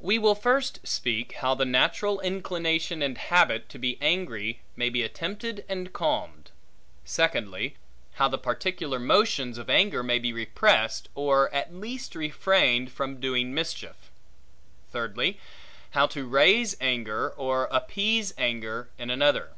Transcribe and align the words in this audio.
We 0.00 0.18
will 0.18 0.34
first 0.34 0.80
speak 0.84 1.34
how 1.34 1.54
the 1.54 1.64
natural 1.64 2.18
inclination 2.20 3.00
and 3.00 3.16
habit 3.16 3.68
to 3.68 3.78
be 3.78 3.96
angry, 4.00 4.58
may 4.74 4.88
be 4.90 5.04
attempted 5.04 5.64
and 5.68 5.92
calmed. 5.92 6.50
Secondly, 7.04 7.76
how 8.14 8.26
the 8.26 8.38
particular 8.38 8.98
motions 8.98 9.56
of 9.56 9.70
anger 9.70 10.02
may 10.02 10.18
be 10.18 10.32
repressed, 10.32 11.08
or 11.14 11.48
at 11.54 11.72
least 11.72 12.16
refrained 12.16 12.90
from 12.90 13.20
doing 13.20 13.54
mischief. 13.54 14.10
Thirdly, 14.90 15.38
how 15.92 16.08
to 16.08 16.26
raise 16.26 16.76
anger, 16.80 17.30
or 17.30 17.68
appease 17.70 18.34
anger 18.36 18.90
in 18.98 19.10
another. 19.10 19.52